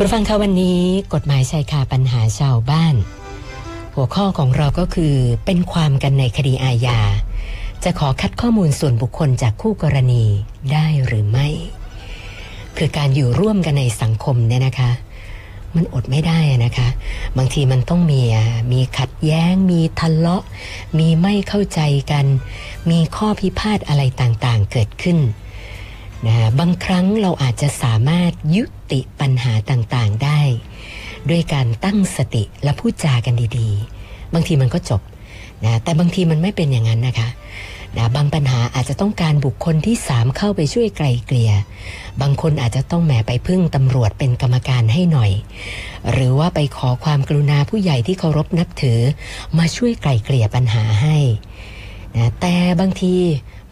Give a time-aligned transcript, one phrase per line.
[0.00, 0.80] คุณฟังคะวันนี้
[1.14, 2.94] กฎหมายชายคาปัญหาชาวบ้าน
[3.94, 7.00] หัวข้อของเราก็คือเป็นความกันในคดีอาญา
[7.84, 10.24] จะขอคัดข้อมูลส่วนบุคคลจากคู่กรณี
[10.72, 11.48] ได้หรือไม่
[12.76, 14.90] คือการอยู่ร่วมกันในสังคมเนี่ยนะคะ
[15.74, 16.88] มันอดไม่ได้นะคะ
[17.38, 20.44] บางทีมันต้องมีอะมีขัดแย้ง มีทะเลาะ
[20.98, 21.80] มีไม่เข้าใจ
[22.10, 22.26] กัน
[22.90, 25.18] มีข้อพิพาทอะไรต่างๆเกิดขึ้น
[26.26, 30.40] นะบางครั้งเราอาจจะสามารถยุ ติปัญหาต่างๆได้
[31.30, 35.02] ด้วยการตั้งสติและพูดจากันดีๆ บางทีมันก็จบ
[35.64, 37.28] นะแต่บางทีมันไม่เป็นอย่างนั้นนะคะ
[37.96, 41.52] นะบางปัญหาอาจจะต้องการบุคคลที่สามเข้าไปช่วยไกลเกลี่ย
[42.20, 45.30] บางคนอาจจะต้องแหมไปพึ่งตำรวจเป็นกรรมการให้หน่อย
[46.12, 49.00] หรือว่าไปขอความกรุณาผู้ใหญ่ที่เคารพนับถือ
[49.58, 51.16] มาช่วยไกลเกลี่ยปัญหาให้
[52.16, 53.14] นะแต่บางที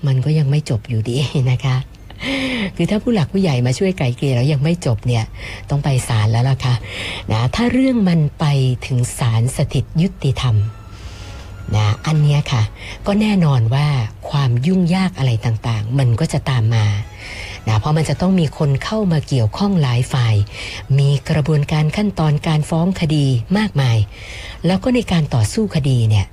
[0.06, 1.16] มันก็ยังไม่จบอยู่ดี
[1.50, 1.76] นะคะ
[2.76, 5.24] คือถ้าผู้หลักผู้ใหญ่มาช่วยไกลเกลี่ยแล้วยังไม่จบเนี่ย
[5.70, 6.74] ต้องไปศาลแล้วล่ะค่ะ
[7.32, 8.44] นะถ้าเรื่องมันไป
[8.86, 10.56] ถึงศาลสถิตยุติธรรม
[11.76, 12.62] นะอันนี้ค่ะ
[13.06, 13.86] ก็แน่นอนว่า
[14.30, 16.86] ความยุ่งยากอะไรต่างๆ มันก็จะตามมา
[17.68, 20.34] นะเพราะมันจะต้องมีคนเข้ามาเกี่ยวข้องหลายฝ่าย
[20.98, 23.26] มีกระบวนการขั้นตอนการฟ้องคดี
[23.58, 23.96] มากมาย
[24.66, 26.26] แล้วก็ในการต่อสู้คดีเนี่ย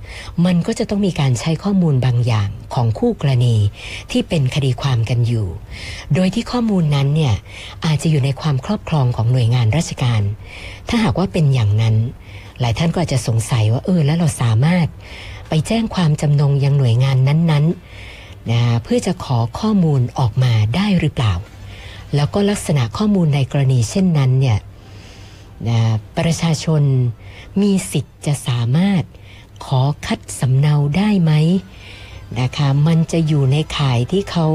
[0.44, 3.56] มันก็จะต้องมีการใช้ข้อมูลบางอย่างของคู่กรณี
[4.10, 5.46] ที่เป็นคดีความกันอยู่
[6.14, 7.34] โดยที่ข้อมูลนั้นเนี่ย
[7.86, 10.22] อาจจะอยู่ในความครอบครองของหน่วยงานราชการ
[10.88, 11.94] ถ้าหากว่าเป็นอย่างนั้น
[12.60, 14.86] หลายท่านก็อาจจะสงสัยว่าเออแล้วเราสามารถ
[15.48, 17.93] ไปแจ้งความจำนงยังหน่วยงานนั้นๆ
[18.50, 21.34] นะเพื่อจะขอข้อมูลออกมาได้หรือเปล่า
[22.14, 24.58] แล้วก็ลักษณะข้อมูลในกรณีเช่นนั้นเนี่ย
[25.68, 25.80] นะ
[26.18, 26.82] ประชาชน
[27.60, 29.02] มีสิทธิ์จะสามารถ
[29.66, 31.32] ขอคัดสำเนาได้ไหม
[32.40, 34.46] นะคะมันจะอยู่ในข่ายที่เขา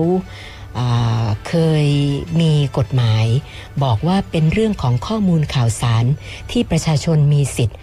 [1.24, 1.54] าเค
[1.84, 1.86] ย
[2.42, 3.26] มีกฎหมาย
[3.84, 6.06] บอกว่าเป็นเรื่องของข้อมูลข่าวสาร
[6.52, 7.78] ที่ประชาชนมีสิทธิ์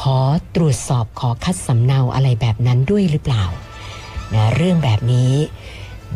[0.00, 0.18] ขอ
[0.56, 3.44] ตรวจสอบขอคัดสำเนาอะไรแบบนั้นด้วยหรือเปล่า
[4.34, 5.34] นะเรื่องแบบนี้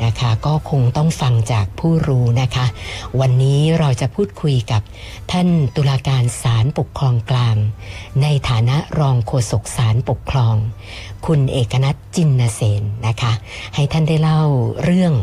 [0.04, 2.66] นะคะก็คงต้องฟังจากผู้รู้นะคะ
[3.20, 4.82] วันนี้เราจะพูดคุยกับ
[5.32, 7.56] ท่านตุลาการศาลปกครองกลาง
[8.22, 10.54] ในฐานะรองโฆษกศาลปกครอง
[11.26, 13.32] คุณเอกนัทจินนเสนนะคะ
[13.74, 14.42] ให้ท่านได้เล่า
[14.84, 15.14] เรื่อง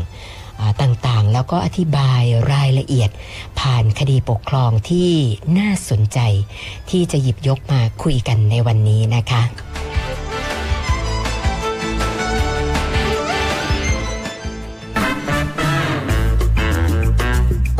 [0.82, 2.22] ต่างๆ แล้วก็อธิบาย
[2.52, 3.10] รายละเอียด
[3.60, 5.10] ผ่านคดีปกครองที่
[5.58, 6.18] น่าสนใจ
[6.90, 9.42] ที่จะหยิบยกมาคุยกันในวันนี้นะคะ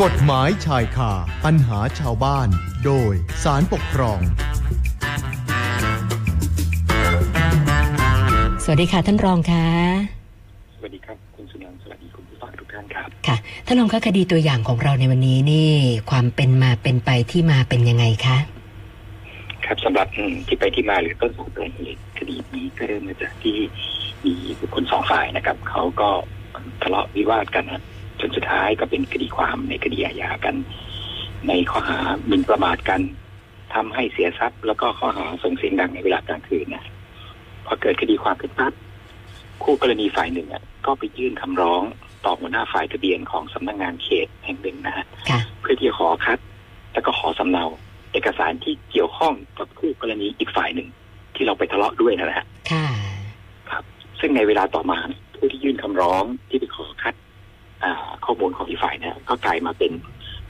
[0.05, 1.13] กฎหมายชายคา
[1.45, 2.49] ปัญหาชาวบ้าน
[2.85, 3.13] โดย
[3.45, 4.21] สารปกครอง
[8.65, 9.67] สวัสดีค่ะท่านรองค่ะ
[10.77, 15.71] สวัสดีครับคุณสุนันท์สวัสดีคุณผู้ฟังทุกท่านครับค่ะท่านรองคะคดีตัวอย่างของเราในวันนี้นี่
[16.11, 18.39] ความเป็นมาเป็นไปที่มาเป็นยังไงคะ
[19.65, 23.57] ครับสำหรับอืมที่ไปที่มาหรือต้นสายปลายเหตุคดีนี้ก็เริ่มมาจากที่
[24.25, 26.09] มีบุคคลสองฝ่ายนะครับเขาก็
[26.83, 27.83] ทะเลาะวิวาทกันนะ
[28.21, 30.55] จนสุดท้ายก็เป็นคดีความในคดีอาญากัน
[31.49, 33.01] ในข้อหาหมิ่นประมาทกัน
[33.75, 36.85] ทำให้เสียทรัพย์ แล้วก็ข้อหาส่งเสียงดังในเวลากลางคืนนะ
[37.67, 38.73] พอเกิดคดีความขึ้นปั๊บ
[39.63, 41.83] คู่กรณีฝ่ายหนึ่งอะก็ไปยื่นคำร้อง
[42.25, 46.39] ต่อหัวหน้าฝ่ายทะเบียนของสำนักงานเขตแห่งหนึ่งนะฮะค่ะเพื่อที่จะขอคัด
[46.93, 47.65] แล้วก็ขอสำเนา
[48.13, 50.89] เอกสารที่เกี่ยวข้องกับคู่กรณีอีกฝ่ายหนึ่ง
[51.35, 52.87] ที่เราไปทะเลาะด้วยนั่นแหละฮะค่ะ
[53.71, 53.85] ครับ
[54.21, 57.15] ซึ่งในเวลาต่อมาเนี่ยผู้ที่ยื่นคำร้องที่ไปขอคัด
[57.83, 57.93] อ่า
[58.25, 59.93] ข้อมูลของอีก ฝ่ายเนี่ยก็กลายมาเป็น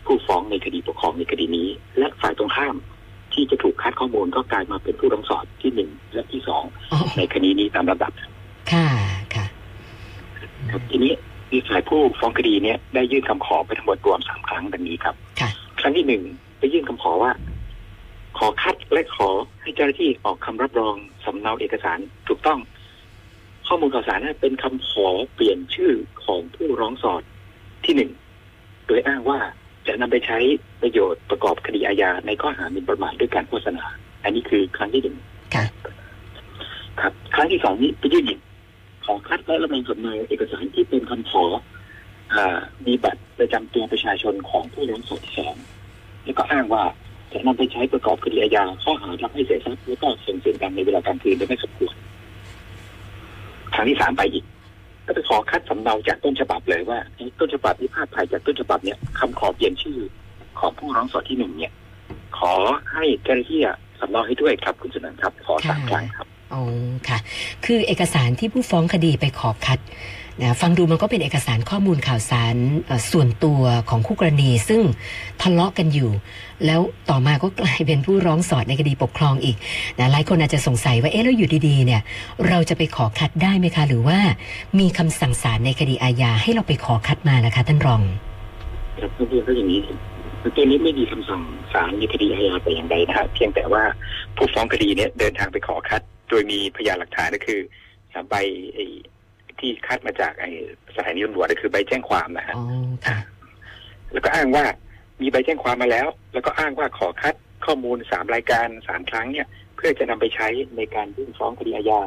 [0.07, 1.69] ผู้ฟ้องในคดีปกครองในคดีนี้
[1.99, 2.75] และฝ่ายตรงข้าม
[3.33, 8.13] ที่จะถูกคัดข้อมูลก็กลายมาเป็นผู้ร้องสอบที่หนึ่งและที่สองอ๋อในคดีนี้ตามลำดับ
[8.73, 8.87] ค่ะ
[9.35, 9.47] ค่ะ
[10.71, 11.13] ครับทีนี้
[11.53, 15.51] มีฝ่ายผู้ฟ้องคดีเนี่ยได้ยื่นคำขอไปทั้งหมดรวมสามครั้งดังนี้ครับค่ะ
[15.81, 16.23] ครั้งที่หนึ่ง
[16.59, 17.33] ไปยื่นคำขอว่า
[18.39, 19.29] ขอคัดและขอ
[19.63, 20.95] ให้เจ้าหน้าที่ออกคำรับรอง
[21.25, 22.59] สำเนาเอกสารถูกต้อง
[23.67, 25.93] ข้อมูลข่าวสารนั้นเป็นคำขอเปลี่ยนชื่อ
[26.25, 27.23] ของผู้ร้องสอด
[27.85, 28.11] ที่หนึ่ง
[28.87, 29.39] โดยอ้างว่า
[29.87, 30.39] จะนำไปใช้
[30.83, 33.85] ประโยชน์ประกอบคดีอาญาในข้อหาหมิ่นประมาทด้วยการโฆษณา
[34.25, 35.17] อันนี้คือครั้งที่หนึ่ง
[35.55, 35.65] ค่ะ
[37.01, 38.41] ครับ ครั้งที่สองนี้ไปยื่นอีก
[39.05, 41.45] ขอคัดและรับรองสำเนาเอกสารที่เป็นคำขอ
[42.35, 45.57] อ่ามีบัตรประจำตัวประชาชนของผู้ร้องสอดแสง
[46.25, 46.83] แล้วก็อ้างว่า
[47.33, 51.95] จะนำไปใช้ประกอบคดีอาญาข้อหาทำให้เสียทรัพย์แล้วก็ส่งเสียงดังในเวลากลางคืนโดยไม่สมควร
[53.75, 54.45] ครั้งที่สามไปอีก
[55.07, 59.99] ก็ไปขอคัดสำเนาจากต้นฉบับเลยว่าไอ้ต้นฉบับที่ภาพถ่ายจากต้นฉบับเนี่ยคำขอเปลี่ยนชื่อ
[60.59, 61.73] ของผู้ร้องสอดที่หนึ่งเนี่ย
[62.39, 62.53] ขอ
[62.93, 66.63] ให้เจ้าหน้าที่อะสำเนาให้ด้วยครับคุณสุนันท์ครับ ขอสามค่ะครั้งครับอ๋อ
[67.09, 67.19] ค่ะ
[67.65, 69.79] คือเอกสารที่ผู้ฟ้องคดีไปขอคัด
[70.43, 72.57] นะฟังดูมันก็เป็นเอกสารข้อมูลข่าวสาร
[73.13, 74.81] ส่วนตัวของคู่กรณี ซึ่ง
[75.43, 76.11] ทะเลาะกันอยู่
[76.67, 79.57] แล้วต่อมาก็กลายเป็นผู้ร้องสอดในคดีปกครองอีก
[79.99, 82.03] นะหลายคนอาจจะสงสัยว่าเอ๊ะแล้วอยู่ดีๆเนี่ย
[82.49, 84.19] เราจะไปขอคัดได้ไหมคะ หรือว่า
[84.79, 88.03] มีคำสั่งศาลในคดีอาญาให้เราไปขอคัดมานะคะท่านรอง
[89.01, 89.81] ครับเพื่อนๆก็อย่างนี้
[90.57, 91.43] ตัวนี้ไม่มีคำสั่ง
[91.73, 93.83] ศาลในคดีอาญาแต่อย่างใดนะฮะเพียงแต่ว่า
[94.37, 97.61] ผู้ฟ้องคดีเนี่ยเดินทางไปขอคัด โดยมีพยานหลักฐานก็คือ
[98.31, 98.35] ใบ
[99.65, 100.51] ที่คัดมาจากไอ้
[100.97, 102.65] สถานีตำรวจก็คือใบแจ้งความนะฮะอ๋อ
[103.07, 103.19] ค่ะ
[104.13, 104.65] แล้วก็อ้างว่า
[105.21, 107.35] มีใบแจ้งความมาแล้ว แล้วก็อ้างว่าขอคัด
[107.65, 109.47] ข้อมูลสามรายการสามครั้งเนี่ย
[109.77, 112.01] เพื่อจะนำไปใช้ในการยื่นฟ้องคดีอาญา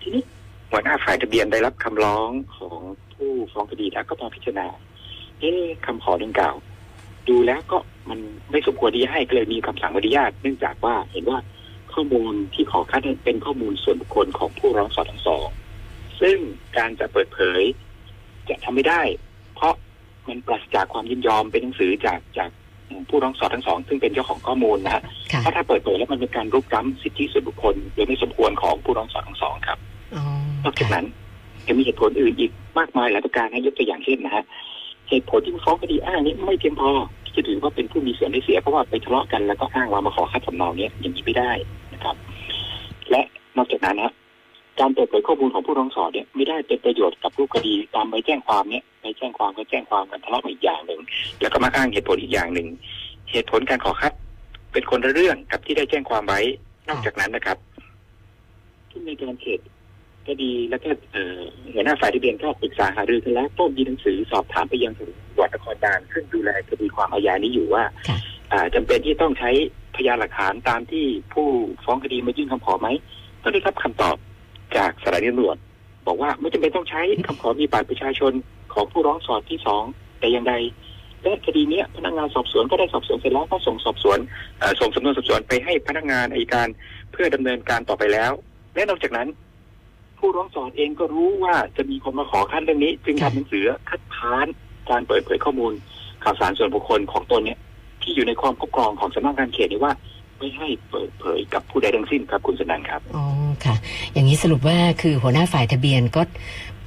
[0.00, 0.22] ทีนี้
[0.70, 2.78] หัวหน้าฝ่ายทะเบียนได้รับคำร้องของ
[3.14, 4.66] ผู้ฟ้องคดีแล้วก็มาพิจารณา
[5.38, 6.56] เอ๊ะคำขอดังกล่าว
[7.28, 7.78] ดูแล้วก็
[8.08, 8.18] มัน
[8.50, 11.38] ไม่สมควรที่จะให้ก็เลยมีคำสั่งอนุญาตเนื่องจากว่าเห็นว่า
[11.92, 15.48] ข้อมูลที่ขอคัดนั้นเป็นข้อมูลส่วนบุคคลของผู้ร้องสอดทั้งสอง
[16.20, 16.36] ซึ่ง
[16.76, 17.62] การจะเปิดเผย
[18.48, 19.02] จะทำไม่ได้
[19.56, 19.74] เพราะ
[20.28, 22.50] มันปราศจากความยินยอมเป็นหนังสือจากจาก
[23.08, 25.02] ผู้ร้องสอดทั้งสอง ซึ่งเป็นเจ้าของข้อมูลนะฮะ
[25.32, 29.78] ค่ะเพราะถ้าเปิดเผยแล้วมันเป็นการรุกล้ำสิทธิส่วนบุคคลโดยไม่สมควรของผู้ร้องสอดทั้งสองครับ
[30.14, 30.22] อ๋อ
[30.64, 31.04] นอกจากนั้น
[31.68, 34.44] ยังมีเหตุผลอื่นอีกมากมายหลายประการให้ยกตัวอย่างเช่นนะฮะ
[35.08, 36.90] เหตุผลที่ผู้ฟ้องคดีอ้างนี้ไม่เพียงพอ
[37.24, 41.50] ที่จะถือว่าเป็นผู้มีส่วนได้เสียเพราะว่าไปทะเลาะกันแล้วก็อ้างว่ามาขอค่าสำเนาเนี่ยอย่างนี้ไม่ได้
[41.94, 42.16] นะครับ
[43.10, 43.22] และ
[43.56, 44.12] นอกจากนั้นนะ
[44.80, 51.00] การเปิดเผยข้อมูลของผู้ร้องสอดเนี่ยไม่ได้เป็นประโยชน์กับรูปคดีตามใบแจ้งความเนี่ยใบแจ้งความก็แจ้งความกันทะเลาะกันอีกอย่างหนึ่ง
[51.40, 52.68] แล้วก็มาอ้างเหตุผลอีกอย่างหนึ่ง
[53.30, 54.12] เหตุผลการขอคัด
[54.72, 56.40] เป็นคนละเรื่องกับที่ได้แจ้งความไว้
[56.88, 57.56] นอกจากนั้นนะครับ
[58.90, 59.60] ที่ในการเขต
[60.26, 61.40] ก็ดีแล้วก็เอ่อ
[61.72, 68.18] หัวหน้าฝ่ายทะเบียนก็ปรึกษาหารือกันแล้วก็มีหนังสือสอบถามไปยังตำรวจนครบาลซึ่งดูแลคดีความอาญานี้อยู่ว่าค่ะ
[68.52, 69.50] อ่าจำเป็นที่ต้องใช้
[69.96, 71.46] พยานหลักฐานตามที่ผู้
[71.84, 72.88] ฟ้องคดีมายื่นคำขอไหม
[73.42, 74.16] ก็ได้รับคำตอบ
[74.76, 75.56] จากสถานีตำรวจ
[76.06, 78.32] บอกว่าไม่จำเป็นต้องใช้คำขอมีบัตรประชาชน
[78.74, 79.84] ของผู้ร้องสอดที่สอง
[80.18, 80.54] แต่อย่างใด
[81.22, 84.18] และคดีเนี้ยพนักงานสอบสวนก็ได้สอบสวนเสร็จแล้วก็ส่งสอบสวน
[84.58, 86.68] เอ่อส่งสำนวนสอบสวนไปให้พนักงานอัยการ
[87.12, 88.32] เพื่อดำเนินการต่อไปแล้ว
[88.74, 89.28] และนอกจากนั้น
[90.18, 94.46] ผู้ร้องสอนเองก็รู้ว่าจะมีคนมาขอคัดเรื่องนี้ จึงค่ะทำหนังสือคัดค้าน
[94.90, 95.72] การเปิดเผยข้อมูล
[96.24, 97.58] ข่าวสารส่วนบุคคลของตนเนี่ย
[98.02, 99.92] ที่อยู่ในความครอบครองของสำนักงานเขตนี้ว่า
[100.40, 103.24] ไม่ให้เปิดเผยกับผู้ใดทั้งสิ้นครับคุณสนันครับ อ๋อ
[103.64, 103.74] ค่ะ
[104.12, 106.22] อย่างนี้สรุปว่าคือหัวหน้าฝ่ายทะเบียนก็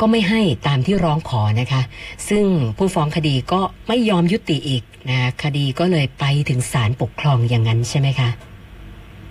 [0.01, 1.81] ก็ไม่ให้ตามที่ร้องขอนะคะ
[2.29, 2.45] ซึ่ง
[2.77, 8.29] ผู้ฟ้องคดีก็ไม่ยอมยุติอีกนะคดีก็เลยไปถึงศาลปกครองอย่างนั้นใช่ไหมคะ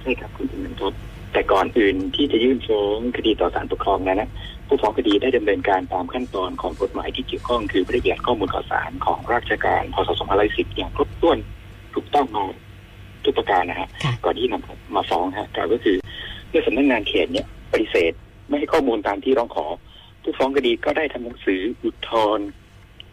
[0.00, 0.92] ใช่ครับคุณสนันครับ
[1.32, 4.30] แต่ก่อนอื่นที่จะยื่นฟ้องคดีต่อศาลปกครองนั้นนะ
[4.66, 10.10] ผู้ฟ้องคดีได้ดำเนินการตามขั้นตอนของกฎหมายที่เกี่ยวข้องคือระเบียบข้อมูลข่าวสารของราชการพศ
[10.44, 11.38] 2510อย่างครบถ้วน
[11.94, 12.44] ถูกต้องมา
[13.24, 15.96] ทุกประการนะฮะค่ะก่อนที่นำมาฟ้องฮะกล่าวก็คือ
[16.48, 18.12] เมื่อสำนักงานเขตเนี่ยปฏิเสธ
[18.48, 19.66] ไม่ให้ข้อมูลตามที่ร้องขอ
[20.22, 22.46] ผู้ฟ้องคดีก็ได้ทำหนังสืออุทธรณ์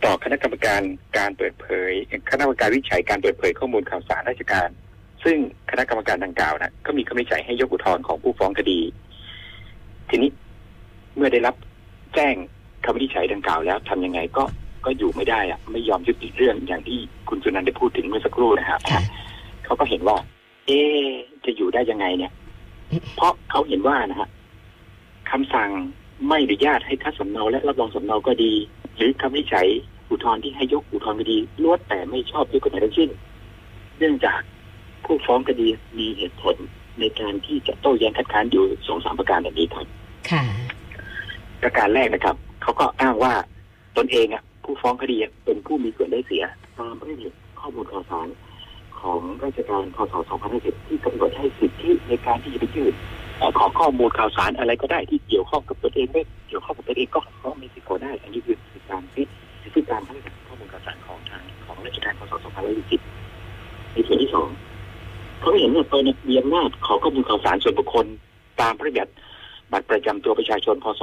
[0.06, 0.82] ต่อคณะกรรมการ
[1.18, 1.92] การเปิดเผย
[2.30, 4.70] คณะกรรมการวิจัยการเปิดเผยข้อมูลข่าวสารราชการ
[5.24, 5.38] ซึ่ง
[5.72, 8.80] คณะกรรมการดังกล่าวนะก็มีคำวินิจฉัยให้ยกอุทธรณ์ของผู้ฟ้องคดี
[10.10, 10.30] ทีนี้
[11.16, 11.56] เมื่อได้รับ
[12.16, 12.36] แจ้ง
[12.86, 14.44] คำวินิจฉัยดังกล่าวแล้วทำยังไงก็
[14.86, 19.02] ก็อยู่ไม่ได้อะไม่ยอมยุติเรื่องอย่างที่คุณสุนันท์ได้พูดถึงเมื่อสักครู่นะครับค่ะ
[19.70, 20.18] เขาก็เห็นว่า
[20.66, 21.08] เอ๊ะ
[21.46, 22.32] จะอยู่ได้ยังไงเนี่ย
[22.92, 24.30] อืมเพราะเขาเห็นว่านะฮะ
[25.32, 25.70] คำสั่ง
[26.28, 28.54] ไม่อนุญาตให้คัดสำเนาและรับรองสำเนาก็ดี
[28.96, 29.68] หรือคำวินิจฉัย
[30.10, 33.10] อุทธรณ์ที่ให้ยกอุทธรณ์คดีล้วนแต่ไม่ชอบด้วยกฎหมายทั้งสิ้น
[34.00, 34.40] เนื่องจาก
[35.06, 35.68] ผู้ฟ้องคดี
[35.98, 36.56] มีเหตุผล
[37.00, 39.86] ในการที่จะโต้แย้งคัดค้านอยู่สองสามประการแบบนี้ครับ
[40.30, 40.44] ค่ะ
[41.62, 43.34] ประการแรกนะครับ เขาก็อ้างว่า
[43.98, 46.44] ตนเองอะ ผู้ฟ้องคดีอะเป็นผู้มีส่วนได้เสีย
[46.78, 48.28] ตามระเบียบข้อมูลข่าวสาร
[49.04, 50.14] ของราชการพศ
[50.52, 52.94] 2510ที่กำหนดให้สิทธิในการที่จะไปยื่น
[53.58, 59.26] ขอข้อมูลข่าวสารอะไรก็ได้ที่เกี่ยวข้องกับตนเองไม่เกี่ยวข้องกับตนเองก็เขามีสิทธิ์ขอได้ อันนี้คือสิทธิการที่
[59.64, 60.16] สิทธิการให้
[60.48, 62.34] ข้อมูลข่าวสารของทางของราชการพศ
[63.14, 64.50] 2510ในส่วนที่สอง
[65.42, 68.06] เขาเห็นว่าตนมีอำนาจขอข้อมูลข่าวสารส่วนบุคคล
[68.62, 69.12] ตามพระราชบัญญัติ
[69.72, 71.02] บัตรประจำตัวประชาชนพศ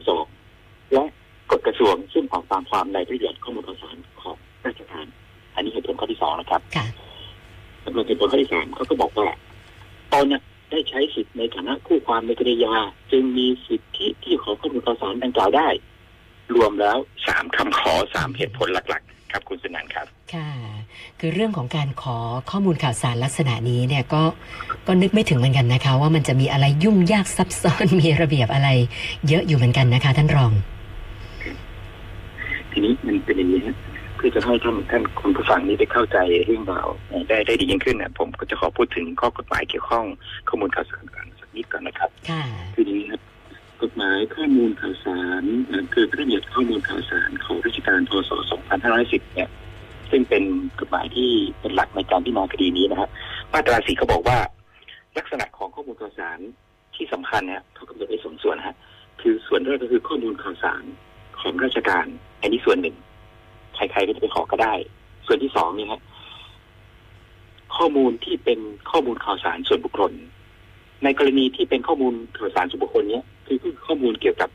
[0.00, 1.04] 2522และ
[1.50, 4.36] กฎกระทรวงซึ่งออกตามความในพระราชบัญญัติข้อมูลข่าวสารของ
[4.66, 5.06] ราชการ
[6.40, 6.86] นะครับค่ะ
[7.84, 9.28] สำหรับเหตุผลข้อที่สามเขาก็บอกว่า
[10.12, 12.74] ตนเนี่ยได้ใช้สิทธิ์ในฐานะคู่ความในคดียา
[13.12, 15.68] จึงมีสิทธิที่ขอข้อมูลข่าวสารดังกล่าวได้
[16.54, 20.50] รวมแล้วสามคำขอสามเหตุผลหลัก ๆ ครับคุณสนันครับ ค่ะ
[21.20, 22.16] คือเรื่องของการขอ
[22.50, 24.22] ข้อมูลข่าวสารลักษณะนี้เนี่ยก็
[24.86, 28.68] ก็นึกไม่ถึงเหมือนกันนะคะ ว่ามันจะมีอะไรยุ่งยากซับซ้อนมีระเบียบอะไร
[29.28, 30.52] เยอะอยู่เหมือนกันนะคะ ท่านรอง
[32.70, 33.76] ทีนี้มันเป็นอย่างนี้ฮะ
[34.26, 36.88] เพื่อจะให้ท่านท่านคุณผู้ฟังนี้ได้เข้าใจเรื่องราว
[37.28, 40.04] ได้ได้ดียิ่งขึ้นนะผมก็จะขอพูดถึงข้อกฎหมายเกี่ยวข้อง
[40.48, 41.04] ข้อมูลข่าวสาร
[41.40, 42.42] สักนิดก่อนนะครับค่ะ
[42.74, 43.22] คืออย่างนี้ครับ
[43.82, 48.30] กฎหมายข้อมูลข่าวสารเอ่อคือพระราชบัญญัติข้อมูลข่าวสารของราชการพศ
[48.82, 49.48] 2510เนี่ย
[50.10, 50.42] ซึ่งเป็น
[50.80, 51.30] กฎหมายที่
[51.60, 53.10] เป็นหลักในการพิจารณาคดีนี้นะครับ
[53.52, 54.38] มาตราสี่เขาบอกว่า
[55.16, 56.38] ลักษณะของข้อมูลข่าวสาร
[56.96, 58.76] ที่สำคัญเนี่ยเขากำหนดไว้สองส่วนนะฮะ
[59.20, 60.84] คือส่วนแรกก็คือข้อมูลข่าวสาร
[61.40, 62.06] ของราชการ
[62.42, 62.96] อันนี้ส่วนหนึ่ง
[63.76, 64.74] ใครๆก็จะไปขอก็ได้
[65.26, 66.00] ส่วนที่สองนี่ฮะ
[67.76, 70.12] ข้อมูลที่เป็นข้อมูลข่าวสารส่วนบุคคล
[71.04, 74.50] ในกรณีที่เป็นข้อมูลข่าวสารส่วนบุคคลเนี้ยคือข้อมูลเกี่ยวกับ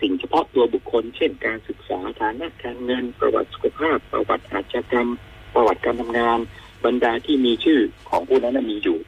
[0.00, 5.08] สิ่งเฉพาะตัวบุคคล เช่น การศึกษาฐานะการเงินประวัติสุขภาพ ประวัติอาชญากรรม
[5.54, 6.38] ประวัติการทำงาน
[6.84, 8.98] บรรดาที่มีชื่อของผู้นั้นมีอยู่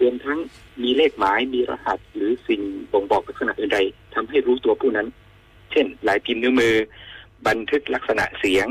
[0.00, 0.38] รวมทั้ง
[0.82, 2.60] มีเลขหมายมีรหัส หรือสิ่ง
[2.92, 3.78] บ่งบอกลักษณะอื่นใด
[4.14, 5.08] ทำให้รู้ตัวผู้นั้น
[5.72, 6.74] เช่นลายพิมพ์นิ้วมือ
[7.46, 8.68] บันทึกลักษณะเสียง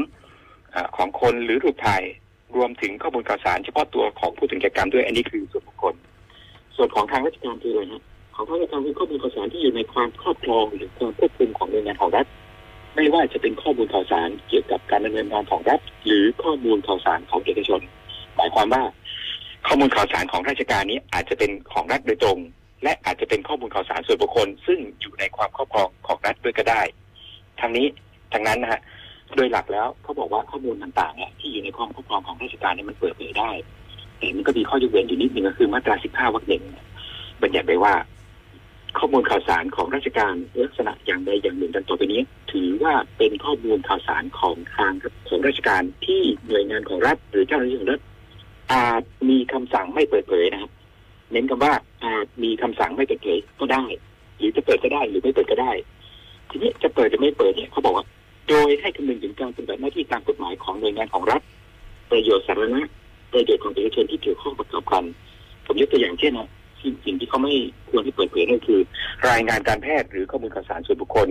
[0.95, 2.03] ของคนหรือรูปถ่าย
[2.55, 5.95] รวมถึงข้อมูลข่าวสารเฉพาะตัวของผู้ถึงแก่กรรมด้วยอันนี้คือส่วนบุคคล
[6.75, 8.03] ส่วนของทางราชการคืออะไรฮะ
[8.35, 12.25] ของทางราชการคือข้อมูลข่าวสารที่อยู่ในความครอบครองหรือความควบคุมของหน่วยงานของรัฐ
[12.95, 17.81] ไม่ว่าจะเป็นข้อมูลข่าวสารเกี่ยวกับการดำเนินงานของรัฐหรือข้อมูลข่าวสารของเอกชน
[18.35, 18.83] หมายความว่า
[19.67, 22.39] ข้อมูลข่าวสารของราชการนี้อาจจะเป็นของรัฐโดยตรง
[22.83, 26.81] และอาจจะเป็นข้อมูลข่าวสารส่วนบุคคล ซึ่งอยู่ในความครอบครองของรัฐด้วยก็ได้
[27.59, 27.87] ทางนี้
[28.33, 28.81] ทางนั้นนะฮะ
[29.35, 33.51] โดยหลักแล้วเขาบอกว่าข้อมูลต่างๆเนี่ยที่อยู่ในความครอบครองของราชการเนี่ยมันเปิดเผยได้
[34.17, 36.63] แต่มันก็มีข้อยกเว้นอยู่นิดหนึ่งก็คือมาตรา 15 วรรคหนึ่ง
[37.41, 37.93] บัญญัติไว้ว่า
[38.97, 40.33] ข้อมูลข่าวสารของราชการ
[40.65, 44.93] ลักษณะอย่างใดอย่างหนึ่งดังต่อไปนี้ ถือว่าเป็นข้อมูลข่าวสารของทาง
[45.27, 48.01] ของราชการที่หน่วยงานของรัฐ หรือเจ้าหน้าที่ของรัฐ
[48.73, 50.71] อาจมีคำสั่งไม่เปิดเผยนะครับ
[51.31, 51.73] เน้นคำว่า
[52.05, 53.83] อาจมีคำสั่งไม่เปิดเผยก็ได้
[54.37, 55.71] หรือจะเปิดก็ได้หรือไม่เปิดก็ได้
[56.49, 58.05] ทีนี้จะเปิดหรือไม่เปิดเนี่ยเขาบอกว่า
[58.49, 61.41] โดยให้คำนึงถึงการปฏิบัติหน้าที่ตามกฎหมายของหน่วยงานของรัฐ
[62.11, 62.81] ประโยชน์สาธารณะ
[63.33, 65.03] ประโยชน์ของเอกชนที่เกี่ยวข้องประกอบกัน
[65.65, 66.47] ผมยกตัวอย่างเช่นนะ
[66.81, 67.53] สิ่งสิ่งที่เขาไม่
[67.89, 68.79] ควรที่เปิดเผยนั่นคือ
[69.29, 71.27] รายงานการแพทย์หรือข้อมูลข่าวสารส่วนบุคคล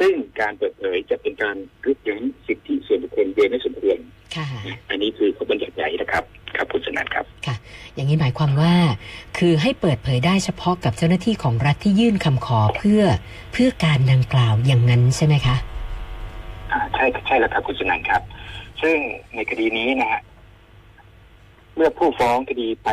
[0.00, 3.98] ซึ่งการเปิดเผยจะเป็นการรุกย้อนสิทธิส่วนบุคคลโดยไม่สมควร
[4.36, 4.46] ค่ะ
[4.90, 6.24] อันนี้คือเขาบัญญัติใหญ่นะครับ
[6.56, 7.26] ครับคุณสนันครับ
[7.94, 8.74] อย่างนี้หมายความว่า
[9.38, 13.02] คือให้เปิดเผยได้เฉพาะกับเจ้าหน้าที่ของรัฐที่ยื่นคำขอเพื่อ
[13.52, 18.22] เพื่อการดังกล่าวอย่างนั้นใช่ไหมคะอ่าใช่ใช่แล้วครับคุณสนันครับ
[18.82, 18.96] ซึ่ง
[19.34, 20.22] ในคดีนี้นะฮะ
[21.76, 22.90] เมื่อผู้ฟ้องคดีไป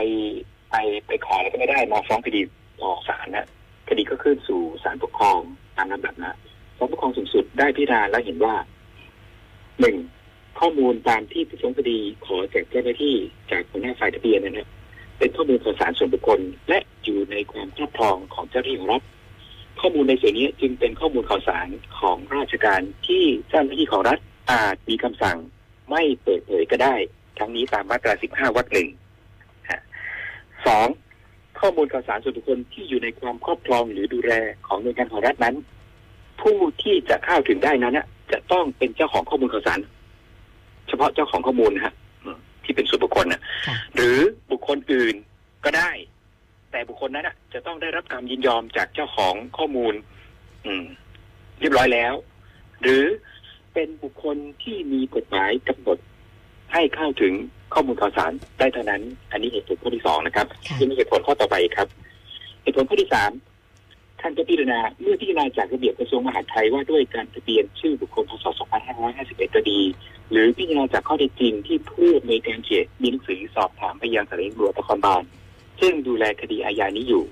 [0.72, 0.76] ไป
[1.08, 2.42] ไปขอแล้วก็ไม่ได้มาฟ้องคดี
[2.82, 3.48] ต่อศาลนะ
[3.90, 5.40] คดีก็ขึ้นสู่ศาลปกครอง
[5.78, 6.36] ตามลำดับนะ
[6.78, 8.56] ศาลปกครองสูงสุดได้พิจารณาและเห็นว่า
[9.80, 9.96] หนึ่ง
[10.60, 13.16] ข้อมูลตามที่ผู้ฟ้องคดีขอจากเจ้าหน้าที่
[13.52, 14.68] จากหัวหน้าฝ่ายทะเบียนนะฮะ
[15.18, 16.40] เป็นข้อมูลข่าวสารส่วนบุคคล
[16.70, 19.02] และอยู่ในความครอบครองของเจ้าหน้าที่ของรัฐ
[19.80, 21.68] ข้อมูลในส่วนนี้จึงเป็นข้อมูลข่าวสาร
[22.00, 24.20] ของราชการที่เจ้าหน้าที่ของรัฐ
[24.52, 25.38] อาจมีคำสั่ง
[25.90, 26.96] ไม่เปิดเผยก็ได้
[27.40, 28.88] ทั้งนี้ตามมาตรา 15 วรรคหนึ่ง
[29.70, 29.82] ฮะ
[30.66, 30.88] สอง
[31.60, 34.34] ข้อมูลข่าวสารส่วนบุคคลที่อยู่ในความครอบครองหรือดูแล
[34.68, 35.56] ของหน่วยงานของรัฐนั้น
[36.42, 39.80] ผู้ที่จะเข้าถึงได้นั้นน่ะจะต้องเป็นเจ้าของข้อมูลข่าวสาร
[40.88, 41.94] เฉพาะเจ้าของข้อมูลนะฮะ
[42.24, 44.20] อืมที่เป็นส่วนบุคคลนะค่ะหรือ
[44.52, 45.16] บุคคลอื่น
[45.66, 45.92] ก็ได้
[46.72, 49.94] แต่บุคคลนั้นน่ะ จะต้องได้รับการยินยอมจากเจ้าของข้อมูล
[50.66, 50.86] อืม
[51.60, 52.14] เรียบร้อยแล้ว
[52.82, 53.04] หรือ
[53.74, 55.98] เป็นบุคคลที่มีกฎหมายกำหนด
[56.74, 57.34] ให้เข้าถึง
[57.74, 61.88] ข้อมูลข่าวสารได้เท่านั้น อันนี้เหตุผลข้อที่สองนะครับค่ะที่มีเหตุผลข้อต่อไปครับ
[62.64, 63.32] เหตุผลข้อที่สาม
[64.22, 68.46] ท่านก็พิจารณาเมื่อพิจารณาจากระเบียบกระทรวงมหาดไทยว่าด้วยการทะเบียนชื่อบุคคลพศ
[69.00, 69.80] 2551 ก็ดี
[70.32, 75.24] หรือพิจารณาจากข้อเท็จจริงที่ผู้อำนวยการเขตมีหนังสือสอบถามไปยังสถานีตำรวจนครบาล
[75.80, 77.24] ซึ่งดูแลคดีอาญานี้อยู่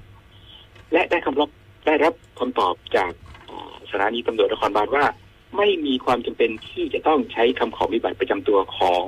[0.94, 1.50] และได้คำรับ
[1.86, 3.12] ได้รับคำตอบจาก
[3.92, 5.06] สถานีตำรวจนครบาลว่า
[5.58, 9.04] ไม่มีความจำเป็นที่จะต้องใช้คำขอวิบัติประจำตัวของ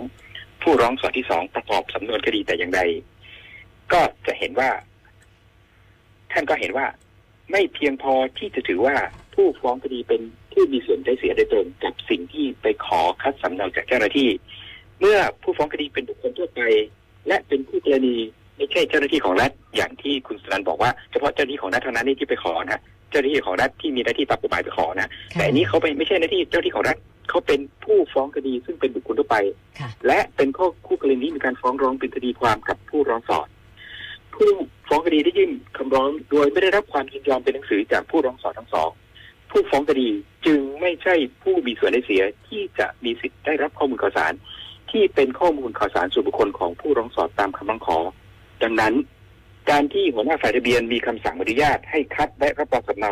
[0.62, 2.81] ผู้ร้องสอดที่สองประกอบสำนวนคดีแต่อย่างใด
[3.93, 4.69] ก็จะเห็นว่า
[6.31, 6.88] ท่านก็เห็นว่า
[7.51, 8.96] ไม่เพียงพอที่จะถือว่า
[9.36, 14.29] ผู้ฟ้องคดีเป็นผู้มีส่วนได้เสียโดยตรงกับสิ่งที่ไปขอคัดสำเนาจากเจ้าหน้าที่
[15.00, 16.62] เมื่อผู้ฟ้องคดีเป็นบุคคลทั่วไป
[17.27, 18.17] และเป็นผู้กรณี
[18.60, 26.98] ไม่ใช่เจ้าหน้าที่ของรัฐอย่างที่คุณสนันบอกว่าเฉพาะเจ้าหน้าที่ของรัฐเท่านั้นที่ไปขอนะเจ้าหน้าที่ของรัฐที่มีหน้าที่ตามกฎหมายไปขอนะแต่อันนี้เขาไปไม่ใช่หน้าที่เจ้าหน้าที่ของรัฐ
[27.30, 29.38] เขาเป็นผู้ฟ้องคดีซึ่งเป็นบุคคลทั่วไป
[29.80, 33.48] ค่ะและเป็นข้อคู่กรณีมีการฟ้องร้องเป็นคดีความกับผู้ร้องสอด
[34.36, 34.50] ผู้
[34.88, 38.89] ฟ้องคดีได้ยื่นคำร้องโดยไม่ได้รับความยินยอมเป็นหนังสือจากผู้ร้องสอดทั้งสอง
[39.51, 40.10] ผู้ฟ้องคดี
[40.46, 44.34] จึงไม่ใช่ผู้มีส่วนได้เสียที่จะมีสิทธิ์ได้รับข้อมูลข่าวสาร
[44.92, 48.00] ที่เป็นข้อมูลข่าวสารส่วนบุคคลของผู้ร้องสอดตามคำร้องขอ
[48.63, 48.94] ดังนั้น
[49.70, 53.12] การที่หัวหน้าฝ่ายทะเบียนมีคำสั่งอนุญาตให้คัดและรับรองสำเนา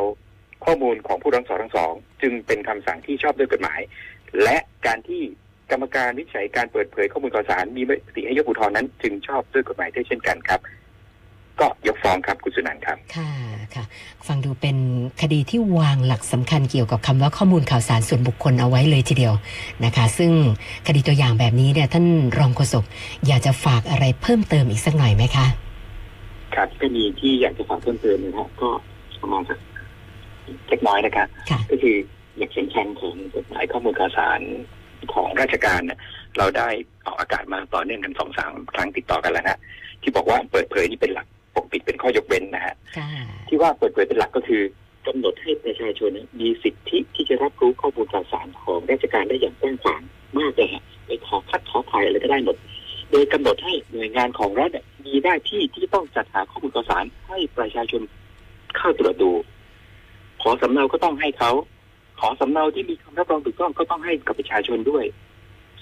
[0.66, 3.80] ข้อมูลของผู้ร้องสอดทั้งสอง จึงเป็นคำสั่งที่ชอบด้วยกฎหมาย
[4.44, 5.22] และการที่
[5.72, 10.60] กรรมการวิจัยการเปิดเผยข้อมูลข่าวสารมีมติให้ยกอุทธรณ์นั้น จึงชอบด้วยกฎหมายด้วยเช่นกันครับ
[11.60, 13.32] ก็ยกฟ้องครับคุณสุนันท์ครับค่ะ
[13.76, 13.84] ค่ะ
[14.28, 14.78] ฟังดูเป็น
[15.22, 19.34] คดีที่วางหลักสำคัญเกี่ยวกับคำว่าข้อมูลข่าวสารส่วนบุคคลเอาไว้เลยทีเดียว
[19.86, 20.32] นะคะ ซึ่ง
[20.88, 22.06] คดีตัวอย่างแบบนี้เนี่ยท่าน
[22.38, 22.84] รองโฆษก
[23.28, 25.48] อยากจะฝากอะไรเพิ่มเติมอีกสักหน่อยไหมคะ
[26.56, 28.70] ครับก็มีที่อยากจะฝากเพิ่มเติมนะครับก็
[29.22, 29.60] ประมาณสัก
[30.70, 31.96] เล็กน้อยนะครับค่ะก็คือ
[32.38, 34.42] หลักสำคัญของกฎหมายข้อมูลข่าวสาร
[35.14, 36.00] ของราชการเนี่ย
[36.38, 36.68] เราได้
[37.06, 39.60] ออกอากาศมาต่อเนื่องกันสองสามครั้งติดต่อกันแล้วนะ
[40.02, 43.10] ที่บอกว่าเปิดเผยนี่เป็นหลัก ปกปิดเป็นข้อยกเว้นนะฮะค่ะ
[43.48, 44.62] ที่ว่าเปิดเผยเป็นหลักก็คือ
[45.08, 50.02] กำหนดให้ประชาชนเนี่ยมีสิทธิที่จะรับรู้ข้อมูลข่าวสารของราชการได้อย่างกว้างขวาง
[50.40, 52.56] มากเลยฮะไปขอคัดขอถ่ายอะไรก็ได้หมด
[53.12, 58.02] โดยกำหนดให้หน่วยงานของรัฐเนี่ยมีหน้าที่ที่ต้องจัดหาข้อมูลข่าวสารให้ประชาชน
[58.78, 59.32] เข้าตรวจดู
[60.42, 61.52] ขอสำเนาก็ต้องให้เขา
[62.20, 65.06] ขอสำเนาที่มีคำรับรองถูกต้องก็ต้องให้กับประชาชนด้วย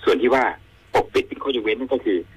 [0.04, 0.44] ส่วนที่ว่า
[0.94, 2.35] ปกปิดเป็นข้อยกเว้นนั่นก็คืออา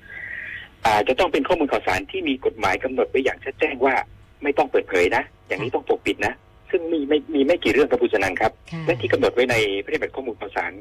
[0.86, 3.94] จจะต้องเป็นข้อมูลข่าวสารที่มีกฎหมายกำหนดไว้อย่างชัดแจ้งว่า
[4.42, 6.34] ไม่ต้องเปิดเผยนะ อย่างนี้ต้องปกปิดนะ
[6.70, 10.72] ซึ่งมีไม่มีไม่กี่เรื่องกระพุชนันครับค่ะและที่กำหนดไว้ในพระราชบัญญัติข้อมูลข่าวสาร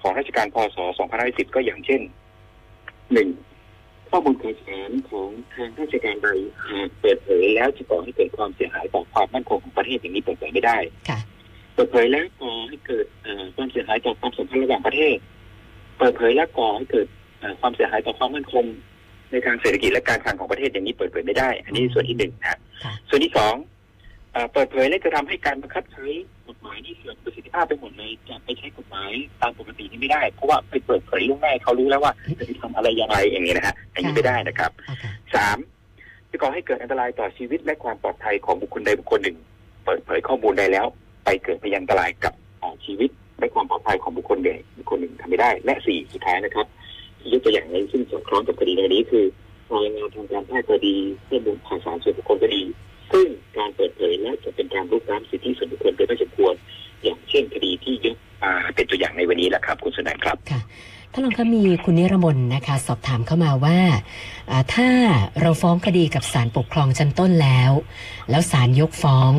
[0.00, 0.76] ของราชการพศ
[1.16, 2.00] 2510 ก็อย่างเช่น
[3.12, 3.28] หนึ่ง
[4.10, 6.28] ข้อมูลข่าวสารของทางราชการใด
[6.68, 10.78] หากเปิดเผยแล้วจะก่อให้เกิดความเสียหายต่อความมั่นคงของประเทศอย่างนี้เปิดเผยไม่ได้
[11.08, 11.18] ค่ะ
[11.74, 15.16] เปิดเผยแล้วก่อให้เกิดเอ่อความเสียหายต่อความสัมพันธ์ระหว่างประเทศ
[15.98, 17.06] เปิดเผยแล้วก่อให้เกิด
[17.40, 18.64] เอ่อความเสียหายต่อความมั่นคง
[19.30, 22.48] ในทางเศรษฐกิจและการคลังของประเทศอย่างนี้เปิดเผยไม่ได้ อันนี้ส่วนที่หนึ่งนะ
[22.84, 23.54] ค่ะส่วนที่สอง
[24.32, 26.06] เอ่อเปิดเผยและจะทำให้การบังคับใช้
[26.48, 29.10] กฎหมายนี่เสื่อมประสิทธิภาพไปหมดเลยจะไปใช้กฎหมาย
[29.40, 35.58] ตามปกตินี่ไม่ได้ เพราะว่าไปเปิดเผยล่วงหน้าให้เขารู้แล้วว่าจะไปทำอะไรยังไงอย่างนี้นะฮะอันนี้ไม่ได้นะครับเอาค่ะสาม
[36.30, 39.36] จะก่อให้เกิดอันตรายต่อชีวิตและความปลอดภัยของบุคคลใดบุคคลหนึ่ง
[39.84, 40.86] เปิดเผยข้อมูลใดแล้ว
[41.24, 46.79] ไปเกิดพยานอันตรายกับอ่าชีวิตและความปลอดภัยของบุคคลใดบุคคลหนึ่งทำไม่ได้ และสี่สุดท้ายนะครับที่
[47.32, 49.24] ยกตัวอย่างในซึ่งสอดคล้องกับคดีในนี้คือ
[49.72, 50.96] รายงานทางการแพทย์ก็ดี
[51.28, 52.62] ข้อมูลข่าวสารส่วนบุคคลก็ดี
[53.12, 56.54] ซึ่งการเปิดเผยและจะเป็นการลุกล้ำสิทธิส่วนบุคคลโดยไม่สมควร
[57.02, 60.60] อย่างเช่นคดีที่ยกมาเป็นตัวอย่างในวันนี้แหละครับ คุณสนันครับค่ะ
[61.12, 63.78] ท่านรองคะมีคุณนิรมนนะคะ สอบถามเข้ามาว่า
[64.50, 64.88] อ่าถ้า
[65.40, 67.72] เราฟ้องคดีกับศาลปกครองชั้นต้นแล้ว
[68.30, 69.32] แล้วศาลยกฟ้อง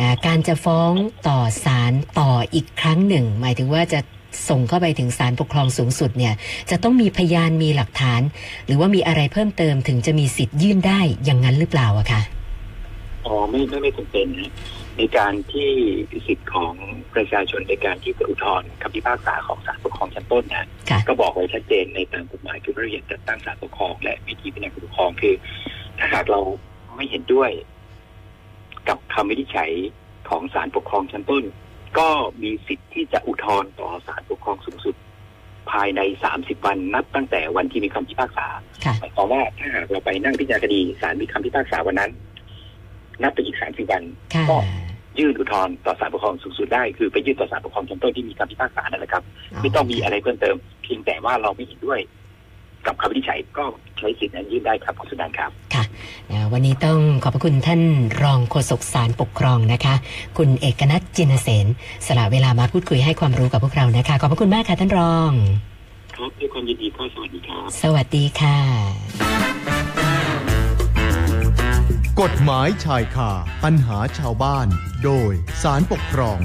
[0.00, 0.92] นะการจะฟ้อง
[1.28, 4.00] ต่อศาลต่ออีกครั้งหนึ่ง หมายถึงว่าจะ
[4.48, 6.34] ส่งเข้าไปถึงศาลปกครองสูงสุดเนี่ย
[6.70, 8.22] จะต้องมีพยานมีหลักฐาน
[8.66, 12.20] หรือว่ามีอะไรเพิ่มเติมถึงจะมีสิทธิ์ยื่นได้อย่างนั้นหรือเปล่าอะคะ
[13.26, 14.52] อ๋อไม่ไม่ไม่จำเป็นนะ
[14.98, 15.70] ในการที่
[16.26, 16.74] สิทธิ์ของ
[17.14, 25.34] ประชาชนในการที่จะอุทธรณ์คำพิพากษาของศาลปกครองชั้นต้นนะค่ะก็บอกไว้ชัดเจนในตามกฎหมายคือพระราชบัญญัติจัดตั้งศาลปกครองและวิธีพิจารณาการปกครองคือ
[25.98, 26.40] ถ้าหากเรา
[26.96, 27.50] ไม่เห็นด้วย
[28.88, 29.72] กับคำวินิจฉัย
[30.28, 31.44] ของศาลปกครองชั้นต้น
[31.98, 32.08] ก็
[32.42, 34.94] มีสิทธิ์ที่จะอุทธรณ์ต่อศาลปกครองสูงสุด
[35.70, 36.00] ภายใน
[36.34, 38.46] 30 วันนับตั้งแต่วันที่มีคำพิพากษา
[38.84, 42.10] ค่ะหมายความว่าถ้าหากเราไปนั่งพิจารณาคดีศาลมีคำพิพากษาวันนั้น
[43.22, 44.02] นับไปอีก 30 วัน
[44.34, 44.56] ค่ะก็
[45.18, 49.22] ยื่นอุทธรณ์ต่อศาลปกครองสูงสุดได้ คือไปยื่นต่อศาลปกครองชั้นต้นที่มีคำพิพากษานั่นแหละครับ
[49.60, 52.00] ไม่ต้องมีอะไรเพิ่มเติม เพียงแต่ว่าเราไม่เห็นด้วย
[52.86, 53.64] กับคำวินิจฉัยก็
[53.98, 55.63] ใช้สิทธิ์นั้นยื่นได้ครับคุณสุนันท์ครับค่ะ
[56.30, 57.80] นะวันนี้ต้องขอบพระคุณท่าน
[58.22, 59.94] รองโฆษกศาลปกครองนะคะ
[60.38, 61.66] คุณเอกนัทจินเสน
[62.06, 65.32] สละเวลามาพูดคุยให้ความรู้กับพวกเรานะคะ ขอบพระคุณมากค่ะท่านรอง
[66.16, 68.58] ครับด้วยความยินดีก็สวัสดีครับ สวัสดีค่ะ
[72.22, 73.30] กฎหมายชายคา
[73.64, 74.66] ปัญหาชาวบ้าน
[75.04, 76.38] โดยสารปกครอง